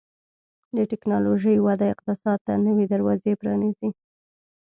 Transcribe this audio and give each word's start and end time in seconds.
د 0.77 0.79
ټکنالوژۍ 0.91 1.55
وده 1.65 1.85
اقتصاد 1.93 2.39
ته 2.47 2.53
نوي 2.65 2.85
دروازې 2.93 3.31
پرانیزي. 3.41 3.89